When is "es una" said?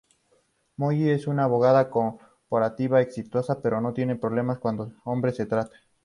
1.11-1.43